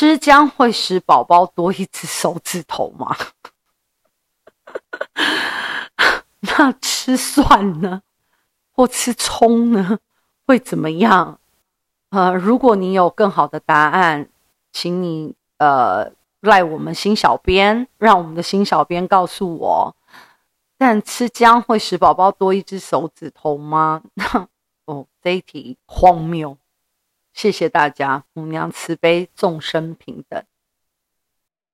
[0.00, 3.14] 吃姜会使宝宝多一只手指头吗？
[6.40, 8.00] 那吃蒜呢？
[8.72, 9.98] 或吃葱呢？
[10.46, 11.38] 会怎么样？
[12.08, 14.30] 呃，如果你有更好的答案，
[14.72, 19.94] 请你呃赖我们新小编，让我们的新小编告诉我。
[20.78, 24.00] 但吃姜会使宝宝多一只手指头吗？
[24.86, 26.56] 哦，这题荒谬。
[27.32, 30.44] 谢谢大家，母娘慈悲，众生平等。